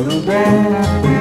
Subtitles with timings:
[0.00, 1.19] Corumbá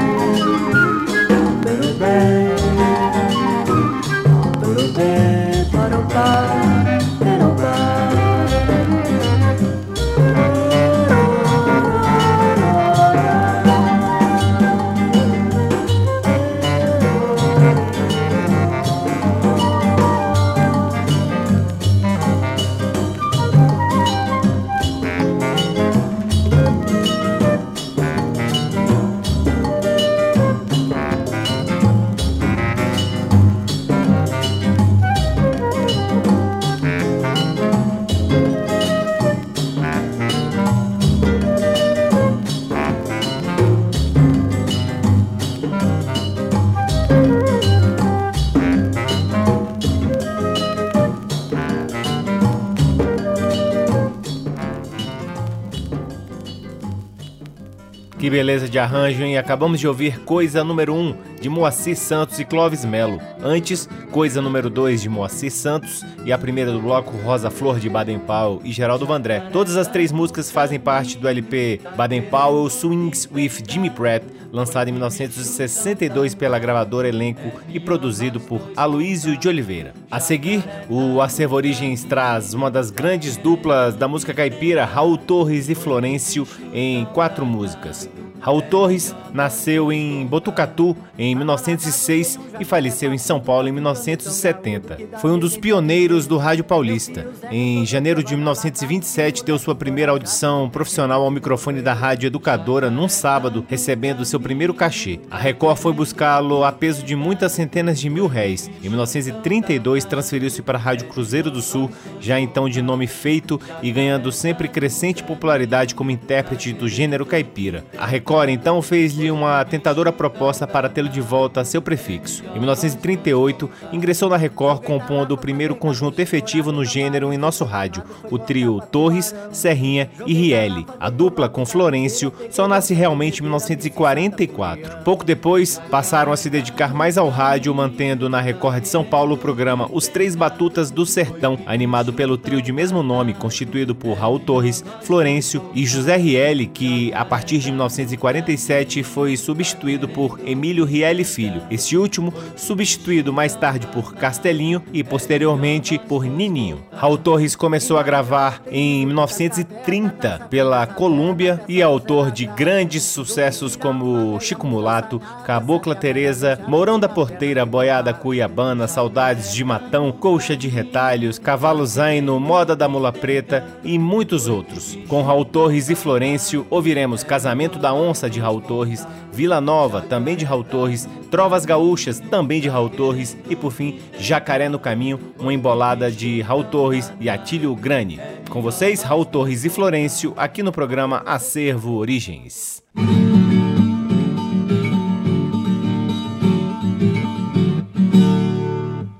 [58.29, 59.39] Que beleza de arranjo, hein?
[59.39, 63.19] Acabamos de ouvir Coisa número 1 de Moacir Santos e Clóvis Melo.
[63.41, 67.89] Antes, Coisa número 2 de Moacir Santos e a primeira do bloco Rosa Flor de
[67.89, 69.39] Baden Powell e Geraldo Vandré.
[69.51, 74.89] Todas as três músicas fazem parte do LP Baden Powell Swings with Jimmy Pratt, lançado
[74.89, 79.93] em 1962 pela gravadora Elenco e produzido por Aloísio de Oliveira.
[80.11, 85.67] A seguir, o Acervo Origens traz uma das grandes duplas da música caipira, Raul Torres
[85.67, 88.07] e Florencio, em quatro músicas.
[88.39, 94.97] Raul Torres nasceu em Botucatu em 1906 e faleceu em São Paulo em 1970.
[95.19, 97.27] Foi um dos pioneiros do rádio paulista.
[97.51, 103.09] Em janeiro de 1927 deu sua primeira audição profissional ao microfone da Rádio Educadora num
[103.09, 105.19] sábado, recebendo seu primeiro cachê.
[105.29, 108.69] A Record foi buscá-lo a peso de muitas centenas de mil réis.
[108.81, 113.91] Em 1932 transferiu-se para a Rádio Cruzeiro do Sul, já então de nome feito e
[113.91, 117.83] ganhando sempre crescente popularidade como intérprete do gênero caipira.
[117.97, 122.43] A Record Record então fez-lhe uma tentadora proposta para tê-lo de volta a seu prefixo.
[122.53, 128.03] Em 1938, ingressou na Record compondo o primeiro conjunto efetivo no gênero em nosso rádio,
[128.29, 130.85] o trio Torres, Serrinha e Rielli.
[130.99, 135.03] A dupla com Florencio só nasce realmente em 1944.
[135.03, 139.33] Pouco depois, passaram a se dedicar mais ao rádio, mantendo na Record de São Paulo
[139.33, 144.13] o programa Os Três Batutas do Sertão, animado pelo trio de mesmo nome, constituído por
[144.13, 150.39] Raul Torres, Florencio e José Rielli, que a partir de 1944 1947 foi substituído por
[150.45, 156.83] Emílio Rielli Filho, este último substituído mais tarde por Castelinho e posteriormente por Nininho.
[156.91, 163.75] Raul Torres começou a gravar em 1930 pela Colômbia e é autor de grandes sucessos
[163.75, 170.67] como Chico Mulato, Cabocla Teresa, Mourão da Porteira, Boiada Cuiabana, Saudades de Matão, Colcha de
[170.67, 174.97] Retalhos, Cavalo Zaino, Moda da Mula Preta e muitos outros.
[175.07, 180.01] Com Raul Torres e Florencio ouviremos Casamento da Onda Onça de Raul Torres, Vila Nova,
[180.01, 184.79] também de Raul Torres, Trovas Gaúchas, também de Raul Torres e por fim Jacaré no
[184.79, 188.19] Caminho, uma embolada de Raul Torres e Atílio Grani.
[188.49, 192.81] Com vocês, Raul Torres e Florencio, aqui no programa Acervo Origens.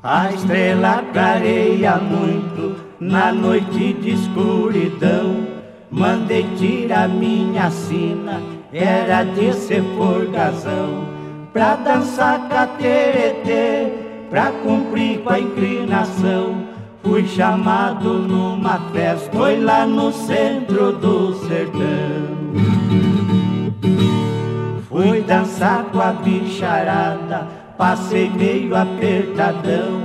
[0.01, 5.59] A estrela clareia muito na noite de escuridão.
[5.91, 8.39] Mandei tirar minha sina,
[8.73, 11.07] era de ser forgazão.
[11.53, 13.91] Pra dançar cateretê,
[14.29, 16.67] pra cumprir com a inclinação.
[17.03, 22.39] Fui chamado numa festa, foi lá no centro do sertão.
[24.89, 30.01] Fui dançar com a bicharada Passei meio apertadão,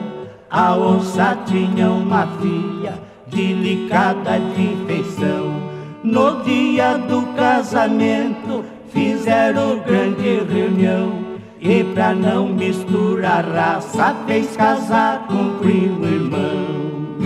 [0.49, 2.95] a onça tinha uma filha
[3.27, 5.64] delicada de feição.
[6.05, 11.25] No dia do casamento fizeram grande reunião
[11.59, 17.17] e pra não misturar raça fez casar com primo irmão.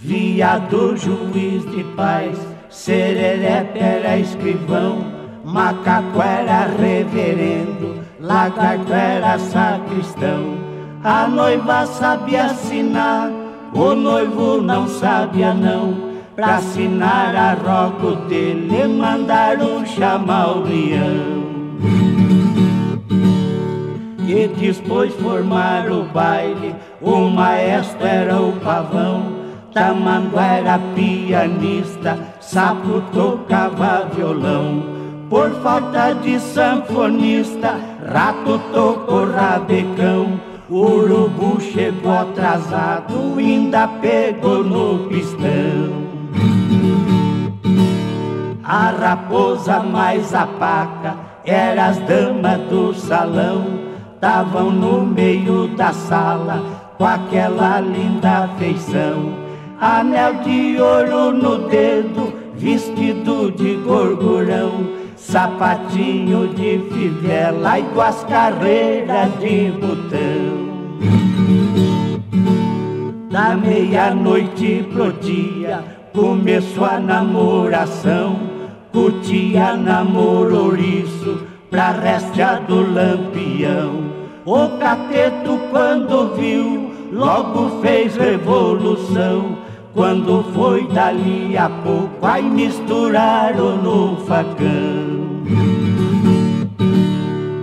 [0.00, 2.36] Viado juiz de paz,
[2.68, 5.04] Sererepe era escrivão,
[5.44, 10.58] Macaco era reverendo lagarto era sacristão.
[11.04, 13.30] A noiva sabia assinar,
[13.72, 16.09] o noivo não sabia não.
[16.40, 21.44] Pra assinar a roco dele, mandaram chamar o leão.
[24.26, 29.34] E depois formar o baile, o maestro era o pavão.
[29.74, 34.82] Tamando era pianista, sapo tocava violão.
[35.28, 37.78] Por falta de sanfonista,
[38.10, 40.40] rato tocou rabecão.
[40.70, 46.09] Urubu chegou atrasado, ainda pegou no pistão.
[48.62, 53.90] A raposa mais a paca, era as damas do salão.
[54.20, 56.62] Tavam no meio da sala,
[56.96, 59.34] com aquela linda feição.
[59.80, 69.70] Anel de ouro no dedo, vestido de gorgurão sapatinho de fivela e duas carreiras de
[69.72, 70.70] botão.
[73.30, 78.36] Da meia-noite pro dia começou a namoração,
[78.92, 84.10] curtia namororiço pra restia do lampião.
[84.44, 89.58] O cateto quando viu, logo fez revolução.
[89.92, 95.30] Quando foi dali a pouco, aí misturaram no facão.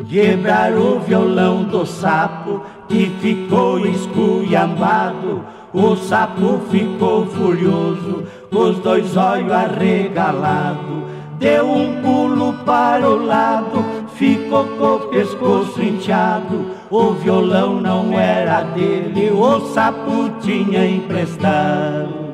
[0.09, 5.43] Quebraram o violão do sapo que ficou esculhambado.
[5.73, 11.03] O sapo ficou furioso, os dois olhos arregalados.
[11.39, 13.85] Deu um pulo para o lado,
[14.15, 16.71] ficou com o pescoço inchado.
[16.89, 22.27] O violão não era dele, o sapo tinha emprestado.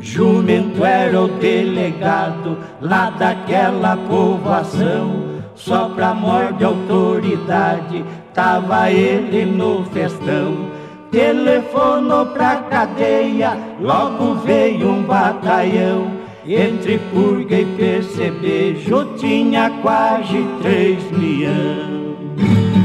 [0.00, 9.84] Jumento era o delegado lá daquela povoação só pra morte de autoridade, tava ele no
[9.86, 10.73] festão.
[11.14, 16.10] Telefonou pra cadeia, logo veio um batalhão.
[16.44, 22.83] Entre purga e percebejo tinha quase três milhões.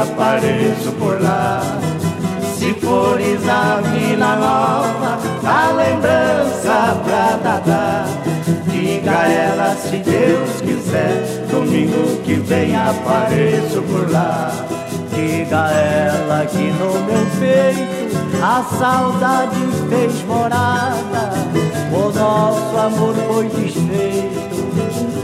[0.00, 1.60] Apareço por lá.
[2.56, 8.04] Se fores a Vila Nova, da lembrança pra Dadá.
[8.66, 14.50] Diga ela se Deus quiser, domingo que vem apareço por lá.
[15.14, 18.02] Diga ela que no meu peito
[18.42, 19.56] a saudade
[19.88, 21.30] fez morada,
[21.92, 24.41] o nosso amor foi desfeito.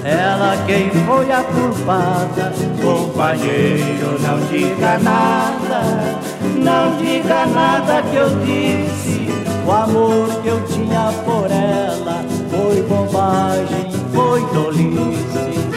[0.08, 6.18] Ela quem foi a culpada, companheiro, não diga nada,
[6.56, 9.28] não diga nada que eu disse.
[9.66, 15.67] O amor que eu tinha por ela foi bobagem, foi tolice.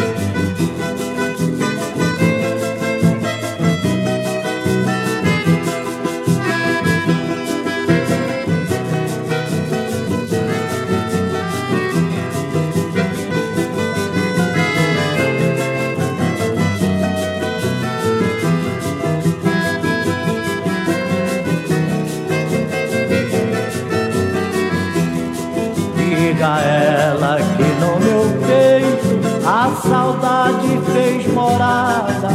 [26.44, 32.30] A ela que no meu peito a saudade fez morada.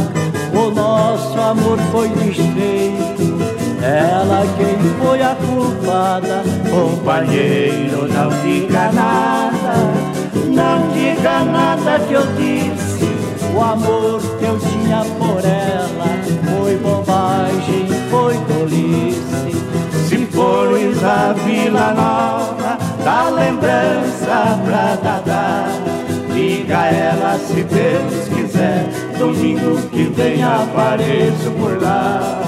[0.53, 3.37] O nosso amor foi desfeito.
[3.83, 9.73] Ela quem foi a culpada, companheiro, não diga nada,
[10.55, 13.05] não diga nada que eu disse.
[13.53, 16.07] O amor que eu tinha por ela
[16.49, 19.57] foi bobagem, foi tolice.
[20.07, 22.46] Se fores a Vila Nova
[23.07, 25.65] dá lembrança pra Dadá
[26.33, 28.85] diga a ela se Deus quiser,
[29.17, 32.41] domingo que vem apareço por lá.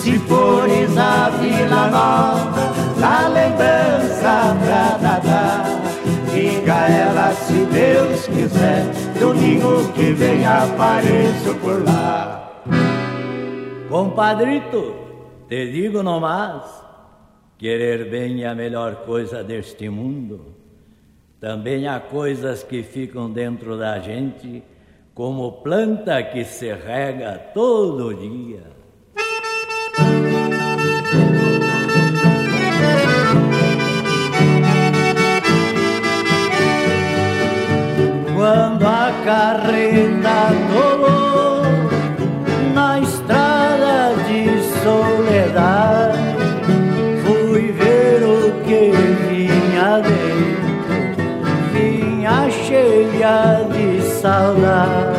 [0.00, 5.64] Se fores a Vila Nova, na lembrança pra Dadá,
[6.32, 8.86] diga a ela se Deus quiser,
[9.20, 12.50] domingo que vem apareço por lá.
[13.90, 14.94] Compadrito,
[15.50, 16.81] te digo no mais,
[17.62, 20.52] querer bem é a melhor coisa deste mundo.
[21.38, 24.64] Também há coisas que ficam dentro da gente,
[25.14, 28.64] como planta que se rega todo dia.
[38.34, 41.31] Quando a carreta dolou
[53.72, 55.11] de saudade.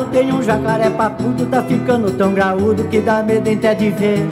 [0.00, 4.26] Alagado tem um jacaré papudo, tá ficando tão graúdo que dá medo até de ver.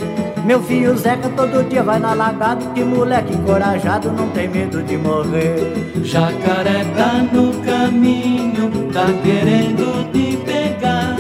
[0.44, 4.96] Meu filho Zeca todo dia vai na lagada, que moleque encorajado não tem medo de
[4.96, 5.92] morrer.
[6.02, 11.16] Jacaré tá no caminho, tá querendo te pegar.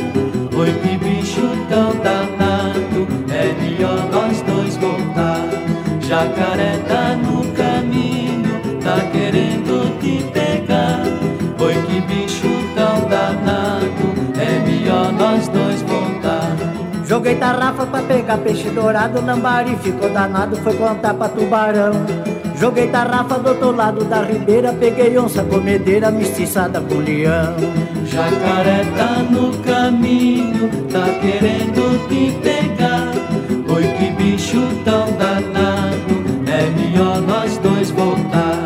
[0.56, 5.44] Oi, que bicho tão danado, é melhor nós dois voltar.
[6.00, 6.47] Jacaré
[17.38, 21.92] tarrafa pra pegar peixe dourado, lambari ficou danado, foi contar pra tubarão.
[22.56, 27.54] Joguei tarrafa do outro lado da ribeira, peguei onça comedeira, mestiçada com leão.
[28.04, 33.12] Jacaré tá no caminho, tá querendo te pegar.
[33.72, 36.14] Oi, que bicho tão danado,
[36.48, 38.64] é melhor nós dois voltar.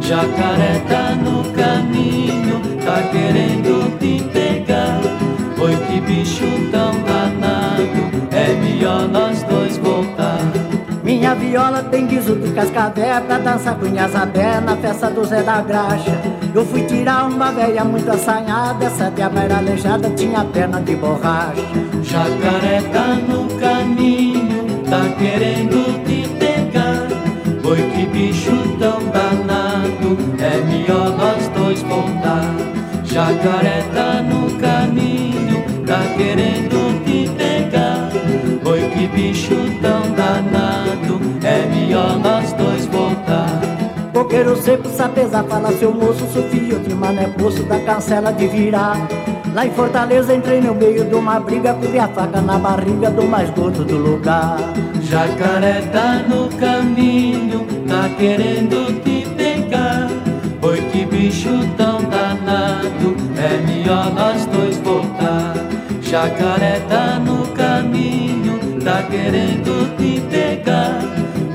[0.00, 5.00] Jacaré tá no caminho, tá querendo te pegar.
[5.60, 7.11] Oi, que bicho tão danado,
[8.32, 10.38] é melhor nós dois voltar.
[11.02, 15.60] Minha viola tem guiso de cascavé pra dançar com Inhazabé na festa do Zé da
[15.60, 16.16] Graxa.
[16.54, 21.62] Eu fui tirar uma velha muito assanhada, essa diaba era aleijada, tinha perna de borracha.
[22.02, 27.08] Jacaré tá no caminho, tá querendo te pegar.
[27.68, 32.54] Oi, que bicho tão danado, é melhor nós dois voltar.
[33.04, 37.11] Jacaré tá no caminho, tá querendo te
[39.22, 43.60] bicho tão danado, é melhor nós dois voltar.
[44.12, 48.96] Coqueiro seco, sapeza, fala seu moço, sou filho de mané poço da cancela de virar.
[49.54, 53.22] Lá em Fortaleza entrei no meio de uma briga, comi a faca na barriga do
[53.22, 54.56] mais gordo do lugar.
[55.02, 60.08] Jacaré tá no caminho, tá querendo te pegar.
[60.62, 65.54] Oi, que bicho tão danado, é melhor nós dois voltar.
[66.00, 67.41] Jacaré tá no
[68.92, 71.00] tá querendo te pegar.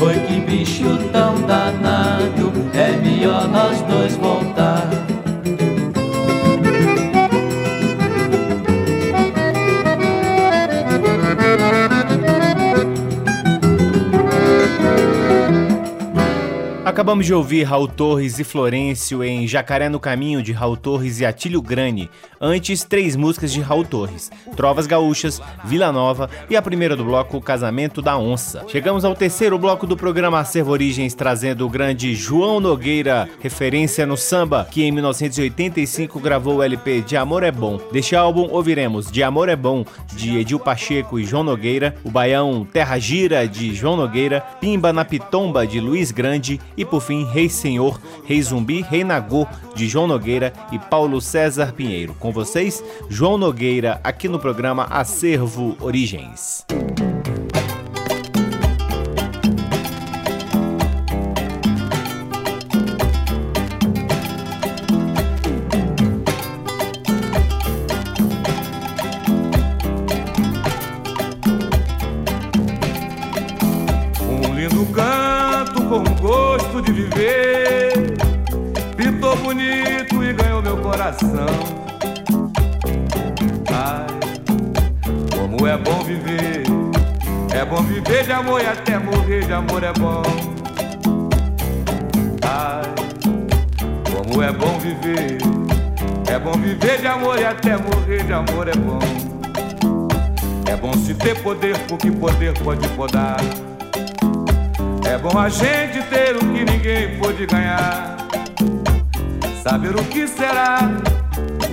[0.01, 4.89] Oi, que bicho tão danado, é melhor nós dois voltar.
[16.97, 21.27] Acabamos de ouvir Raul Torres e Florencio em Jacaré no Caminho de Raul Torres e
[21.27, 22.09] Atílio Grani.
[22.39, 27.41] Antes, três músicas de Raul Torres: Trovas Gaúchas, Vila Nova e a primeira do bloco,
[27.41, 28.63] Casamento da Onça.
[28.67, 34.15] Chegamos ao terceiro bloco do programa Acervo Origens, trazendo o grande João Nogueira, referência no
[34.15, 37.79] samba, que em 1985 gravou o LP De Amor é Bom.
[37.91, 42.65] Deste álbum ouviremos De Amor é Bom, de Edil Pacheco e João Nogueira, o baião
[42.65, 47.49] Terra Gira, de João Nogueira, Pimba na Pitomba, de Luiz Grande e por fim Rei
[47.49, 52.15] Senhor, Rei Zumbi, Rei Nagô, de João Nogueira e Paulo César Pinheiro.
[52.27, 56.65] Com vocês, João Nogueira, aqui no programa Acervo Origens.
[105.47, 108.17] A gente ter o que ninguém pôde ganhar.
[109.63, 110.79] Saber o que será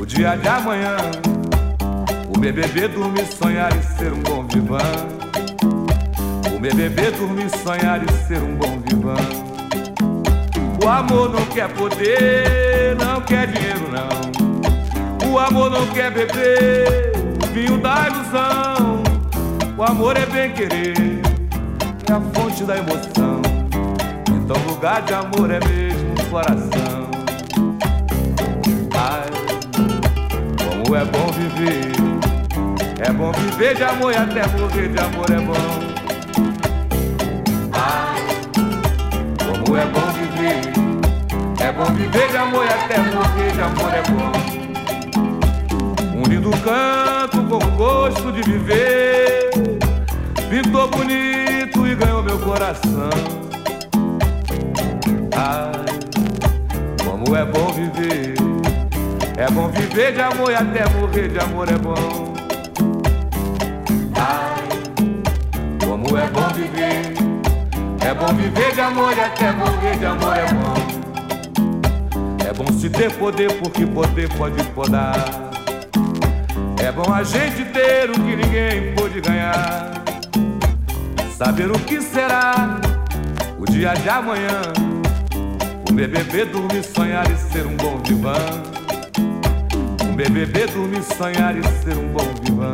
[0.00, 0.96] o dia de amanhã.
[2.28, 4.78] O bebê dormir, sonhar e ser um bom vivã.
[6.54, 9.16] O bebê dormir, sonhar e ser um bom vivã.
[10.80, 15.32] O amor não quer poder, não quer dinheiro não.
[15.32, 17.12] O amor não quer beber
[17.52, 19.02] vinho da ilusão.
[19.76, 21.22] O amor é bem querer,
[22.08, 23.23] é a fonte da emoção.
[24.84, 27.08] Lugar de amor é mesmo o coração.
[28.94, 29.30] Ai,
[30.58, 31.90] como é bom viver.
[33.00, 35.80] É bom viver de amor e até morrer de amor é bom.
[37.72, 38.26] Ai,
[39.38, 40.60] como é bom viver.
[41.66, 44.32] É bom viver de amor e até morrer de amor é bom.
[46.14, 49.48] Um lindo canto com gosto de viver.
[50.50, 53.53] Pintou bonito e ganhou meu coração.
[55.36, 55.72] Ai,
[57.04, 58.34] como é bom viver.
[59.36, 62.34] É bom viver de amor e até morrer de amor é bom.
[64.14, 64.62] Ai,
[65.84, 67.14] como é bom viver,
[68.08, 70.94] é bom viver de amor e até morrer de amor é bom.
[72.48, 75.16] É bom se ter poder, porque poder pode podar.
[76.80, 79.90] É bom a gente ter o que ninguém pôde ganhar.
[81.36, 82.80] Saber o que será
[83.58, 84.83] o dia de amanhã.
[85.94, 88.34] Comer, beber, dormir, sonhar e ser um bom divã.
[90.00, 92.72] Comer, beber, dormir, sonhar e ser um bom divã.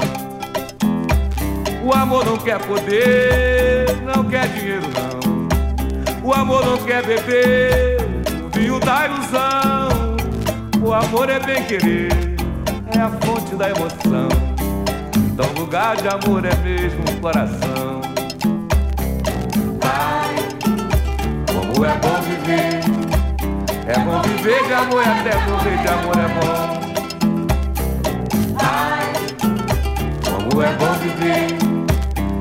[1.84, 6.26] O amor não quer poder, não quer dinheiro não.
[6.26, 7.98] O amor não quer beber,
[8.54, 10.16] vinho da ilusão.
[10.82, 12.10] O amor é bem querer,
[12.96, 14.28] é a fonte da emoção.
[15.14, 18.00] Então lugar de amor é mesmo o coração.
[19.82, 20.36] Ai,
[21.46, 22.89] como é bom viver,
[23.90, 26.80] é bom viver de amor e até morrer de amor é bom.
[28.60, 29.12] Ai,
[30.24, 31.46] como é bom viver.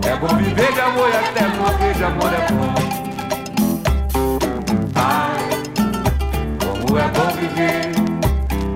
[0.08, 2.74] É bom viver de amor e até morrer de amor é bom.
[4.96, 5.40] Ai,
[6.60, 7.82] como é bom viver.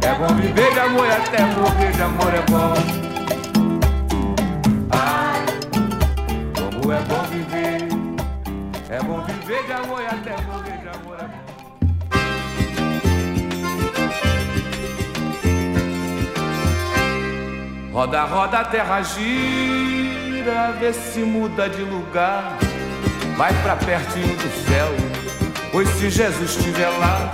[0.02, 2.74] É bom viver de amor e até morrer de amor é bom.
[4.90, 5.46] Ai,
[6.56, 7.88] como é bom viver.
[8.90, 10.23] É bom viver de amor e até
[18.04, 22.58] Roda, roda, a terra gira, vê se muda de lugar.
[23.38, 24.90] Vai pra pertinho do céu,
[25.72, 27.32] pois se Jesus estiver lá,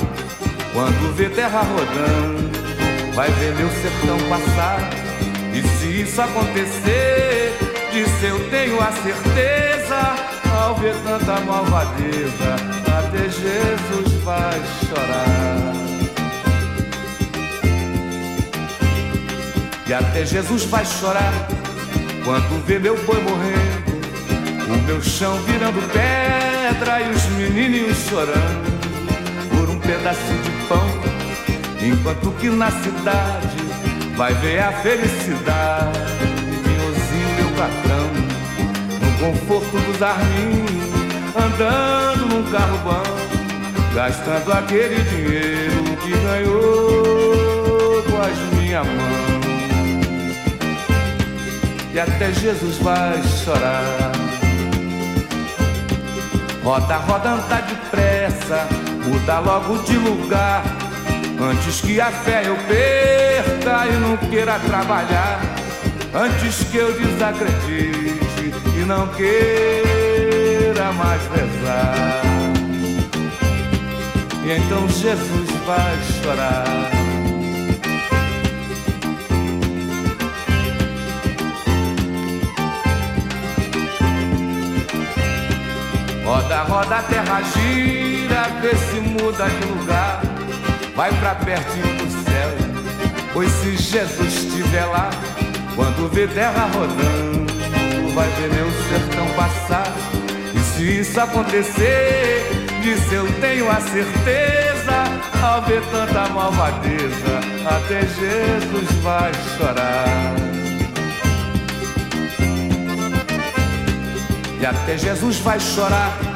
[0.72, 4.80] quando vê terra rodando, vai ver meu sertão passar.
[5.56, 7.58] E se isso acontecer,
[7.92, 10.16] disso eu tenho a certeza,
[10.56, 12.56] ao ver tanta malvadeza,
[12.86, 15.79] até Jesus vai chorar.
[19.90, 21.34] E até Jesus vai chorar.
[22.24, 24.06] Quando vê meu boi morrendo,
[24.72, 28.70] o meu chão virando pedra e os menininhos chorando
[29.50, 30.86] por um pedaço de pão.
[31.82, 33.58] Enquanto que na cidade
[34.16, 35.98] vai ver a felicidade
[36.46, 38.06] de Minhozinho, meu patrão,
[39.02, 40.94] no conforto dos arminhos,
[41.36, 49.39] andando num carro bom, gastando aquele dinheiro que ganhou com as minhas mãos
[51.94, 54.12] e até Jesus vai chorar.
[56.64, 58.68] Roda, roda, anda depressa,
[59.06, 60.64] muda logo de lugar.
[61.42, 65.40] Antes que a fé eu perca e não queira trabalhar.
[66.14, 72.22] Antes que eu desacredite e não queira mais rezar.
[74.46, 76.99] E então Jesus vai chorar.
[86.50, 90.20] Roda, roda, a terra gira, vê se muda de lugar.
[90.96, 92.50] Vai pra pertinho do céu,
[93.32, 95.12] pois se Jesus estiver lá,
[95.76, 99.94] quando vê terra rodando, vai ver meu sertão passar.
[100.56, 102.50] E se isso acontecer,
[102.82, 105.04] disso eu tenho a certeza,
[105.44, 110.36] ao ver tanta malvadeza, até Jesus vai chorar.
[114.60, 116.29] E até Jesus vai chorar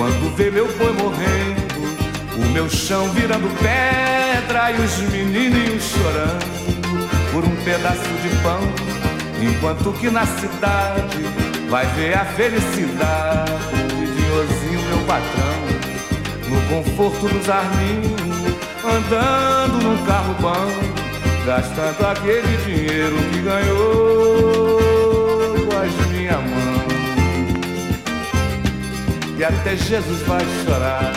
[0.00, 1.60] quando vê meu boi morrendo,
[2.34, 8.60] o meu chão virando pedra e os menininhos chorando por um pedaço de pão.
[9.42, 11.18] Enquanto que na cidade
[11.68, 13.52] vai ver a felicidade
[13.88, 15.68] de Diozinho, meu patrão,
[16.48, 20.72] no conforto dos arminhos, andando num carro bom,
[21.44, 24.78] gastando aquele dinheiro que ganhou
[25.68, 26.79] com as minhas mãos
[29.40, 31.12] e até Jesus vai chorar.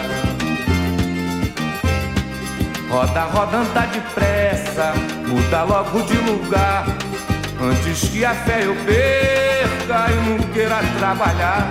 [2.90, 4.94] Roda, roda, anda depressa,
[5.28, 6.86] muda logo de lugar.
[7.62, 11.68] Antes que a fé eu perca e não queira trabalhar.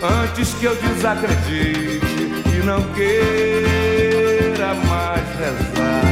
[0.00, 2.06] Antes que eu desacredite
[2.54, 6.04] e não queira mais rezar.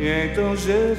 [0.00, 0.98] E então Jesus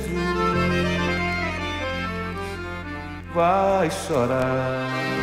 [3.35, 5.22] vai chorar.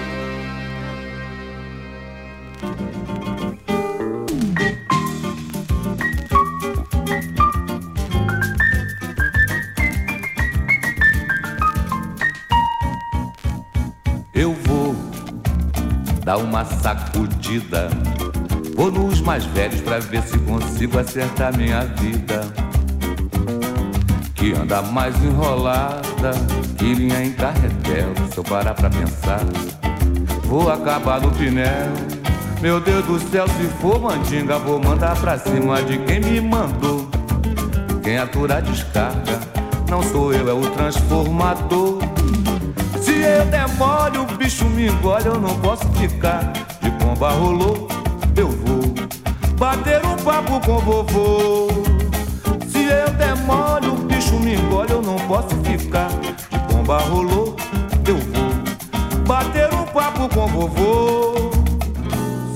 [16.31, 17.91] Dá uma sacudida.
[18.77, 22.43] Vou nos mais velhos pra ver se consigo acertar minha vida.
[24.37, 26.31] Que anda mais enrolada
[26.79, 28.15] que linha em carretel.
[28.31, 29.41] Se eu parar pra pensar,
[30.45, 31.91] vou acabar no pinel.
[32.61, 37.11] Meu Deus do céu, se for mandinga, vou mandar pra cima de quem me mandou.
[38.05, 39.41] Quem atura descarga,
[39.91, 41.99] não sou eu, é o transformador.
[43.21, 46.53] Eu demore, o bicho me engole, eu não posso ficar.
[46.81, 47.87] De bomba rolou,
[48.35, 48.81] eu vou
[49.59, 51.69] bater um papo com vovô.
[52.67, 56.09] Se eu demore, o bicho me engole, eu não posso ficar.
[56.09, 57.55] De bomba rolou,
[58.07, 61.51] eu vou bater um papo com vovô.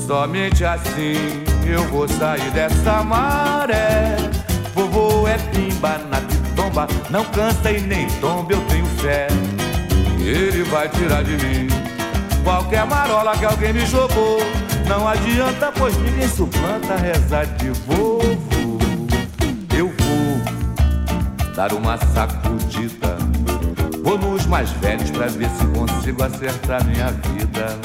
[0.06, 4.16] Somente assim eu vou sair dessa maré.
[4.74, 9.28] Vovô é pimba na pitomba, não cansa e nem tomba, eu tenho fé.
[10.26, 11.68] Ele vai tirar de mim
[12.42, 14.38] qualquer marola que alguém me jogou.
[14.88, 18.20] Não adianta, pois ninguém suplanta rezar de vovô.
[19.76, 23.18] Eu vou dar uma sacudida.
[24.02, 27.78] Vou nos mais velhos pra ver se consigo acertar minha vida.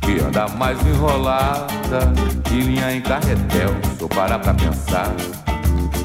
[0.00, 2.12] Que anda mais enrolada
[2.44, 3.74] que linha em carretel.
[3.98, 5.12] Se eu parar pra pensar,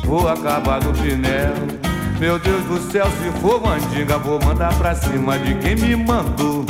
[0.03, 1.78] vou acabar no pinel.
[2.19, 6.65] Meu Deus do céu, se for mandinga, vou mandar pra cima de quem me mandou.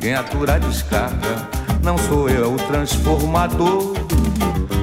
[0.00, 1.48] Quem atura a descarga,
[1.82, 3.96] não sou eu, é o transformador.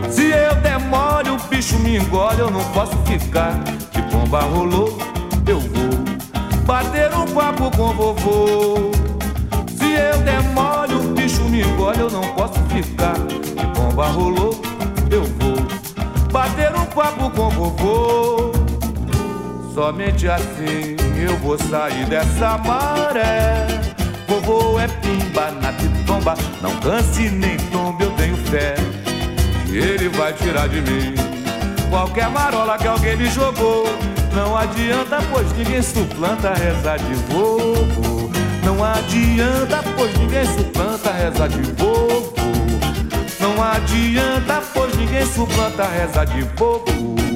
[0.10, 3.54] Se eu demore, o bicho me engole, eu não posso ficar.
[3.94, 4.98] De bomba rolou,
[5.48, 8.92] eu vou bater um papo com vovô.
[9.78, 13.14] Se eu demore, o bicho me engole, eu não posso ficar.
[13.14, 14.62] De bomba rolou,
[15.10, 15.56] eu vou
[16.34, 18.59] bater um papo com vovô.
[19.74, 23.68] Somente assim eu vou sair dessa maré.
[24.28, 28.76] Vovô é pimba na pitomba, não canse nem tombe, eu tenho fé.
[29.68, 31.14] E ele vai tirar de mim
[31.90, 33.86] qualquer marola que alguém me jogou.
[34.34, 38.30] Não adianta, pois ninguém suplanta rezar de vovô.
[38.64, 42.34] Não adianta, pois ninguém suplanta rezar de vovô.
[43.40, 47.29] Não adianta, pois ninguém suplanta rezar de vovô.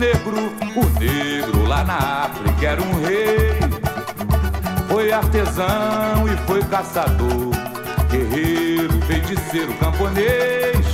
[0.00, 3.60] Negro, o negro lá na África era um rei.
[4.88, 7.50] Foi artesão e foi caçador,
[8.10, 10.86] guerreiro, feiticeiro, camponês,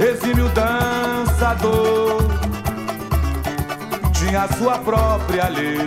[0.00, 2.24] exímio dançador.
[4.14, 5.86] Tinha sua própria lei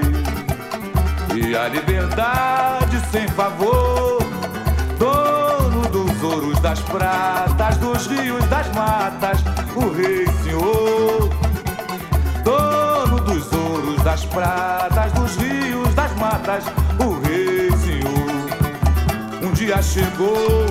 [1.36, 4.20] e a liberdade sem favor.
[5.00, 9.40] Dono dos ouros, das pratas, dos rios, das matas,
[9.76, 11.39] o rei senhor
[14.10, 16.64] das pratas, dos rios, das matas,
[16.98, 19.48] o rei senhor.
[19.48, 20.66] Um dia chegou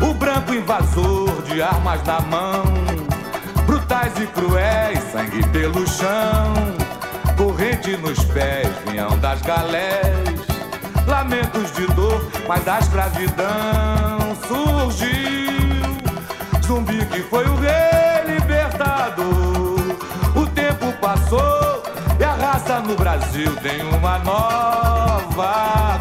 [0.00, 2.64] o branco invasor de armas na mão,
[3.66, 6.54] brutais e cruéis, sangue pelo chão,
[7.36, 10.40] corrente nos pés, vinham das galés,
[11.06, 15.06] lamentos de dor, mas da escravidão surgiu.
[16.66, 18.05] Zumbi que foi o rei
[23.36, 25.95] Brasil tem uma nova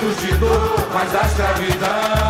[0.00, 2.29] lamentos de dor, mas a escravidão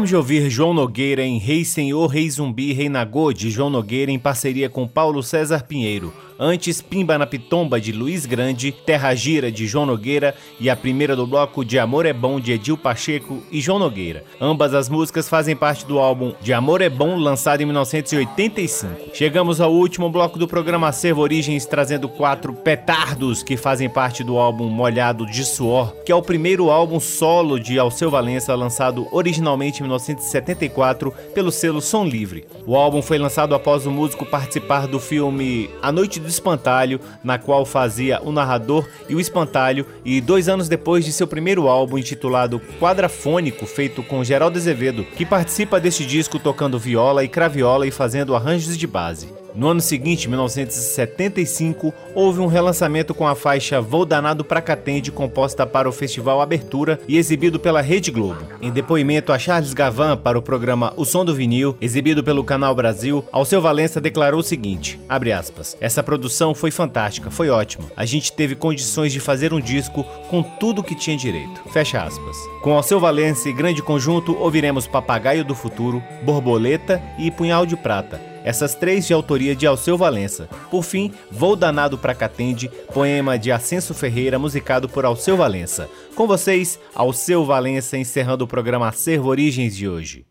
[0.00, 4.10] Acabamos de ouvir João Nogueira em Rei Senhor, Rei Zumbi, Rei Nagô, de João Nogueira
[4.10, 6.10] em parceria com Paulo César Pinheiro.
[6.42, 11.14] Antes, Pimba na Pitomba, de Luiz Grande, Terra Gira, de João Nogueira e a primeira
[11.14, 14.24] do bloco de Amor é Bom, de Edil Pacheco e João Nogueira.
[14.40, 19.10] Ambas as músicas fazem parte do álbum De Amor é Bom, lançado em 1985.
[19.12, 24.38] Chegamos ao último bloco do programa Acervo Origens, trazendo quatro petardos que fazem parte do
[24.38, 29.80] álbum Molhado de Suor, que é o primeiro álbum solo de Alceu Valença, lançado originalmente
[29.80, 32.46] em 1974 pelo selo Som Livre.
[32.66, 37.38] O álbum foi lançado após o músico participar do filme A Noite do Espantalho, na
[37.38, 41.98] qual fazia o narrador e o espantalho, e dois anos depois de seu primeiro álbum
[41.98, 47.90] intitulado Quadrafônico, feito com Geraldo Azevedo, que participa deste disco tocando viola e craviola e
[47.90, 49.39] fazendo arranjos de base.
[49.54, 55.66] No ano seguinte, 1975, houve um relançamento com a faixa Vou Danado Pra Catende, composta
[55.66, 58.40] para o Festival Abertura e exibido pela Rede Globo.
[58.62, 62.74] Em depoimento a Charles Gavan para o programa O Som do Vinil, exibido pelo Canal
[62.74, 67.84] Brasil, Alceu Valença declarou o seguinte, aspas, essa produção foi fantástica, foi ótima.
[67.96, 71.60] A gente teve condições de fazer um disco com tudo que tinha direito.
[71.72, 72.36] Fecha aspas.
[72.62, 78.29] Com Alceu Valença e grande conjunto, ouviremos Papagaio do Futuro, Borboleta e Punhal de Prata
[78.44, 80.48] essas três de autoria de Alceu Valença.
[80.70, 85.88] Por fim, Vou Danado pra Catende, poema de Ascenso Ferreira, musicado por Alceu Valença.
[86.14, 90.26] Com vocês, Alceu Valença encerrando o programa Acervo Origens de hoje.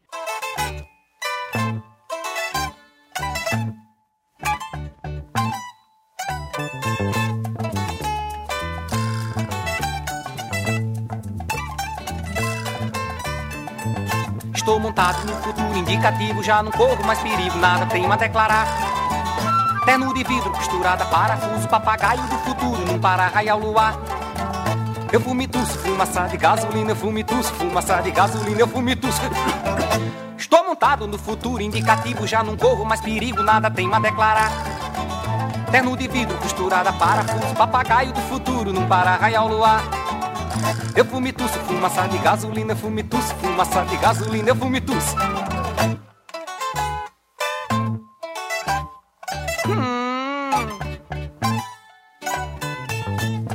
[14.54, 15.39] Estou montado no
[15.90, 18.68] indicativo, já não corro mais perigo, nada tenho a declarar.
[19.86, 23.98] Terno de vidro, costurada, parafuso, papagaio do futuro, num para-raio ao luar.
[25.12, 29.20] Eu fumituço, fumaça de gasolina, eu fumituço, fumaça de gasolina, eu fumituço.
[30.38, 34.52] Estou montado no futuro indicativo, já não corro mais perigo, nada tenho a declarar.
[35.72, 39.82] Terno de vidro, costurada, parafuso, papagaio do futuro, num para-raio ao luar.
[40.96, 45.16] Eu fumituço, fumaça de gasolina, fumituço, fumaça de gasolina, eu fumituço.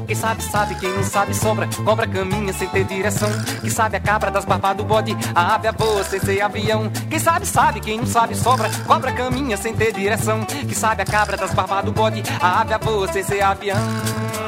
[0.07, 1.69] Quem sabe, sabe, quem não sabe, sobra.
[1.85, 3.29] Cobra caminha sem ter direção.
[3.61, 6.89] Quem sabe a cabra das barbas do bode, a ave a voa sem ser avião.
[7.11, 8.71] Quem sabe, sabe, quem não sabe, sobra.
[8.87, 10.45] Cobra caminha sem ter direção.
[10.45, 14.44] Quem sabe a cabra das barbas do bode, a ave a voa sem ser avião.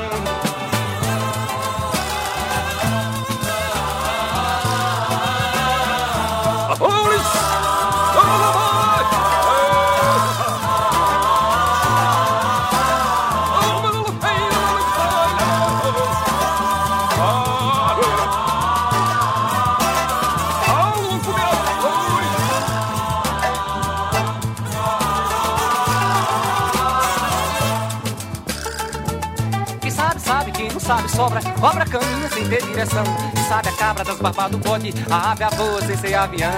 [31.16, 33.04] Sobra, cobra caminha sem ter direção.
[33.48, 36.50] Sabe a cabra das barbas do bode, a ave a voa sem ser avião.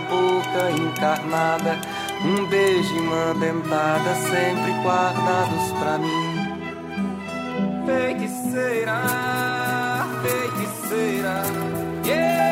[0.00, 1.78] Boca encarnada.
[2.24, 6.56] Um beijo e uma dentada sempre guardados pra mim.
[7.86, 9.02] Feiticeira,
[10.22, 11.42] feiticeira,
[12.04, 12.46] yeah.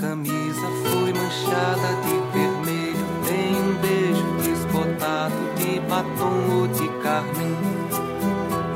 [0.00, 2.49] camisa foi manchada de vermelho.
[5.90, 7.56] Batom ou de carmim.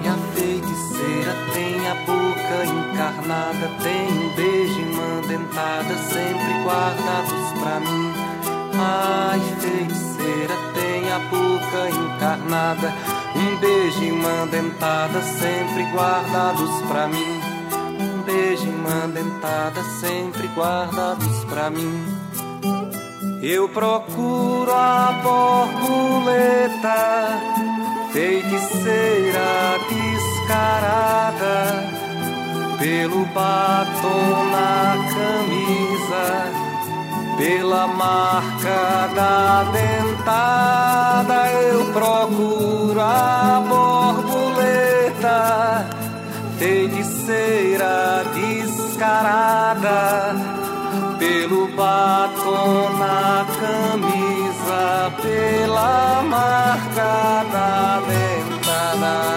[0.03, 3.71] E a feiticeira tem a boca encarnada.
[3.83, 8.13] Tem um beijo e uma dentada sempre guardados pra mim.
[8.77, 12.93] Ai, feiticeira tem a boca encarnada.
[13.37, 17.55] Um beijo e uma dentada sempre guardados pra mim
[18.25, 22.14] beijo e uma dentada sempre guardados pra mim.
[23.47, 26.97] Eu procuro a borboleta,
[28.11, 31.55] feiticeira descarada,
[32.79, 36.27] pelo batom na camisa,
[37.37, 41.53] pela marca da dentada.
[41.53, 44.65] Eu procuro a borboleta
[46.59, 50.01] feiticeira descarada,
[51.19, 59.35] pelo batom na camisa, pela marca da dentada.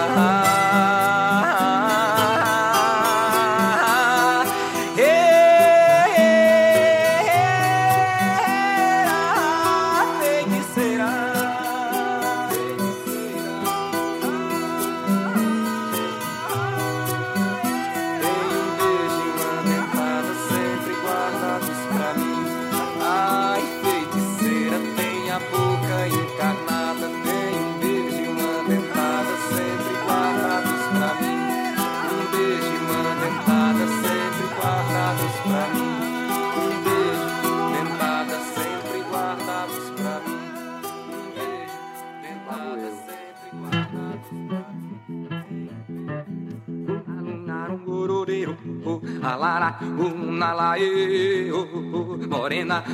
[49.22, 51.50] Alara, unalae,
[52.28, 52.84] morena,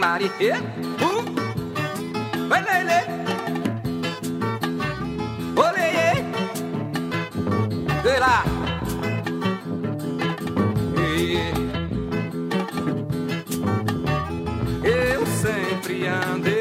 [0.00, 0.30] Marie,
[2.48, 3.00] vai lele,
[5.56, 5.88] olê,
[8.18, 8.44] lá.
[14.82, 16.59] Eu sempre andei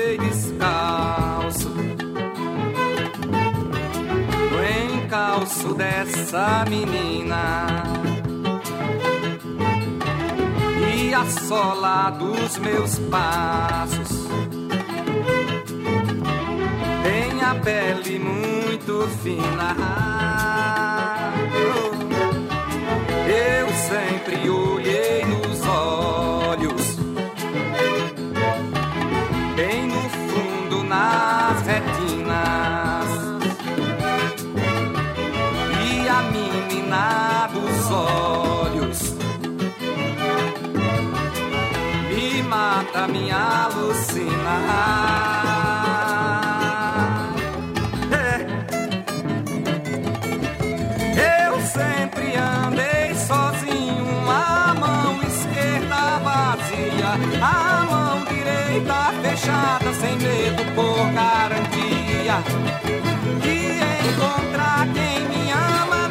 [6.30, 7.84] dessa menina
[10.93, 14.27] e a sola dos meus passos
[17.01, 19.75] tem a pele muito fina.
[21.51, 21.99] Eu
[43.00, 44.56] mata, me alucina.
[48.12, 48.39] É.
[51.47, 61.14] Eu sempre andei sozinho, a mão esquerda vazia, a mão direita fechada, sem medo por
[61.14, 62.43] garantia
[63.41, 63.80] de
[64.10, 66.10] encontrar quem me ama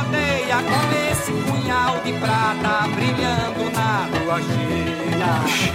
[0.00, 4.67] odeia com esse punhal de prata brilhando na lua cheia.
[5.28, 5.67] Yeah.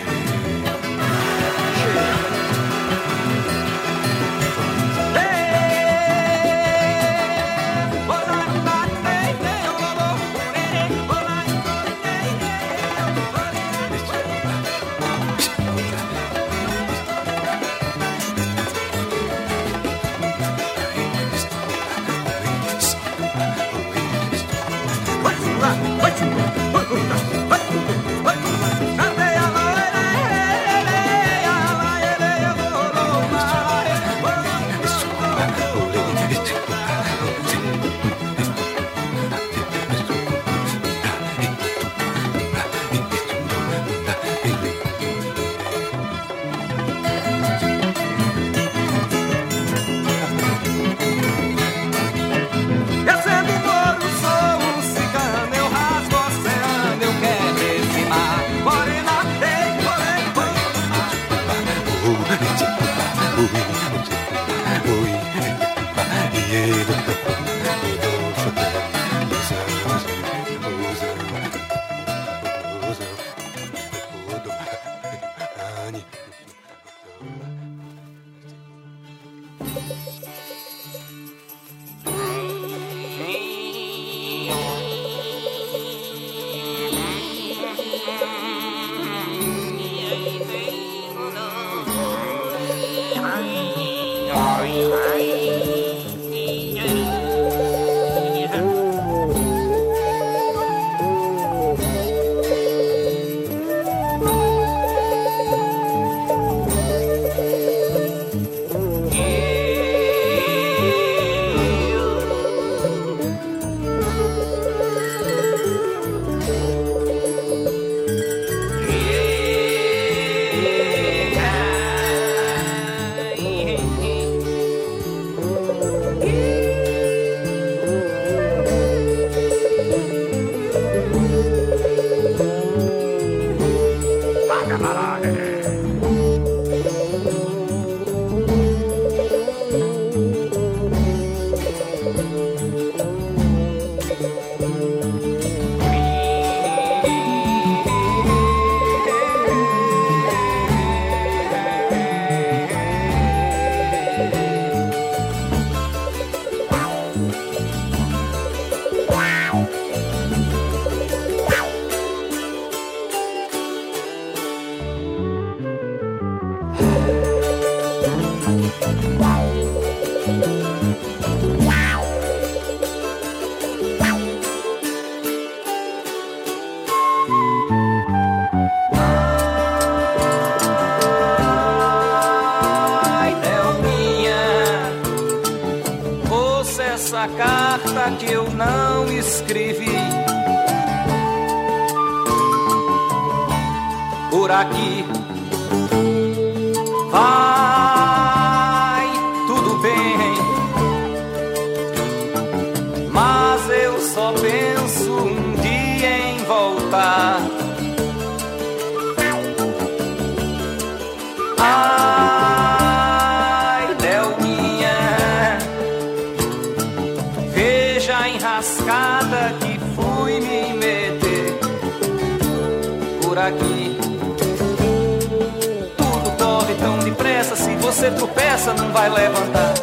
[227.93, 229.73] você tropeça, não vai levantar.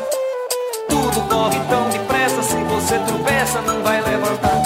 [0.88, 4.62] Tudo corre tão depressa, se você tropeça, não vai levantar.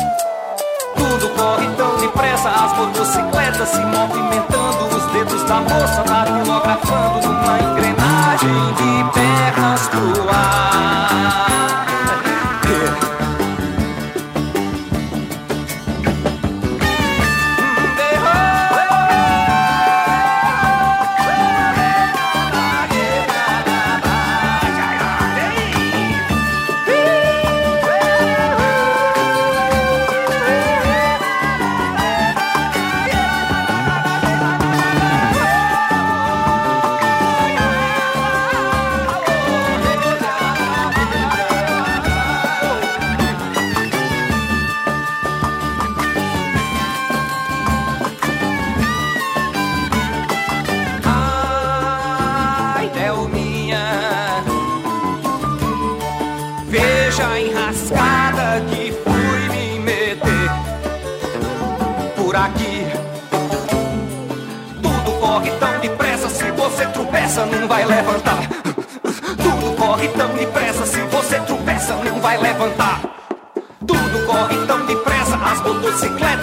[0.97, 8.75] Tudo corre tão depressa, as motocicletas se movimentando, os dedos da moça datilografando numa engrenagem
[8.77, 11.04] de pernas pro ar.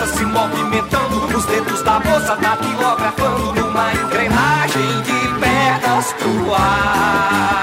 [0.07, 7.60] se movimentando, os dedos da moça datilografando numa engrenagem de pernas pro ar.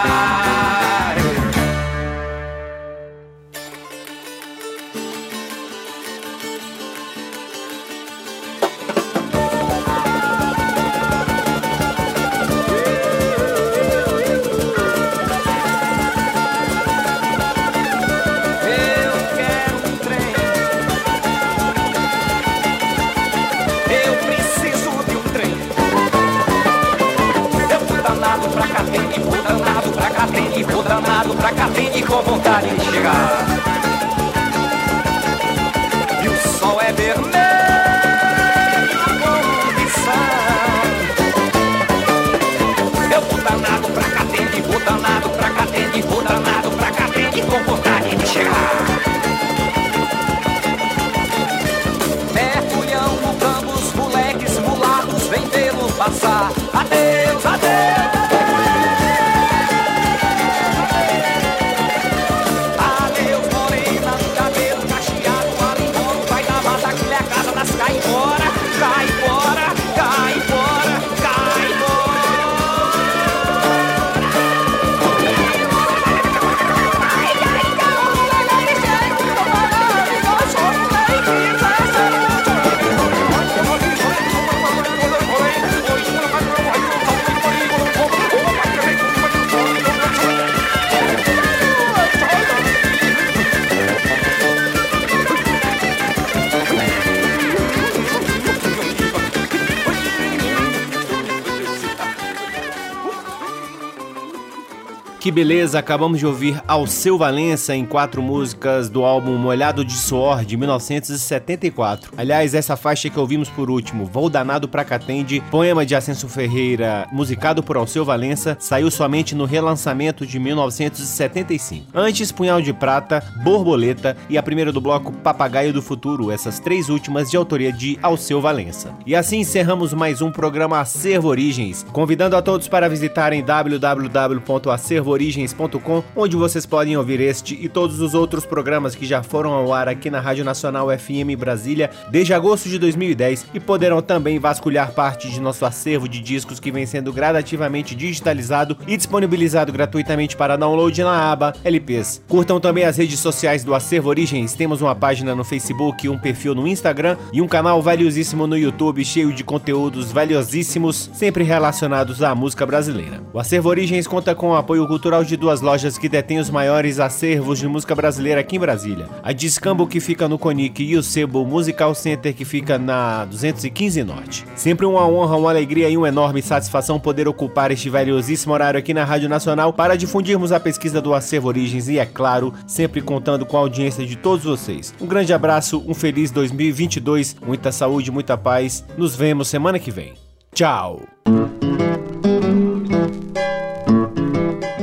[105.28, 110.42] Que beleza, acabamos de ouvir Alceu Valença em quatro músicas do álbum Molhado de Suor
[110.42, 112.14] de 1974.
[112.16, 117.06] Aliás, essa faixa que ouvimos por último, Vou Danado Pra Catende, poema de Ascenso Ferreira,
[117.12, 121.88] musicado por Alceu Valença, saiu somente no relançamento de 1975.
[121.92, 126.88] Antes, Punhal de Prata, Borboleta e a primeira do bloco Papagaio do Futuro, essas três
[126.88, 128.94] últimas de autoria de Alceu Valença.
[129.04, 136.04] E assim encerramos mais um programa Acervo Origens, convidando a todos para visitarem www.acervo acervoorigens.com,
[136.14, 139.88] onde vocês podem ouvir este e todos os outros programas que já foram ao ar
[139.88, 145.28] aqui na Rádio Nacional FM Brasília desde agosto de 2010 e poderão também vasculhar parte
[145.28, 151.02] de nosso acervo de discos que vem sendo gradativamente digitalizado e disponibilizado gratuitamente para download
[151.02, 152.22] na aba LPs.
[152.28, 156.54] Curtam também as redes sociais do Acervo Origens, temos uma página no Facebook, um perfil
[156.54, 162.34] no Instagram e um canal valiosíssimo no YouTube cheio de conteúdos valiosíssimos, sempre relacionados à
[162.34, 163.20] música brasileira.
[163.32, 167.00] O Acervo Origens conta com o apoio cultural de duas lojas que detêm os maiores
[167.00, 169.09] acervos de música brasileira aqui em Brasília.
[169.22, 174.04] A Discambo, que fica no Conic, e o Sebo Musical Center, que fica na 215
[174.04, 174.44] Norte.
[174.54, 178.92] Sempre uma honra, uma alegria e uma enorme satisfação poder ocupar este valiosíssimo horário aqui
[178.92, 183.46] na Rádio Nacional para difundirmos a pesquisa do Acervo Origens e, é claro, sempre contando
[183.46, 184.94] com a audiência de todos vocês.
[185.00, 188.84] Um grande abraço, um feliz 2022, muita saúde, muita paz.
[188.96, 190.12] Nos vemos semana que vem.
[190.54, 191.00] Tchau!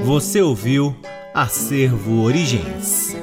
[0.06, 0.96] Você ouviu
[1.34, 3.16] Acervo Origens.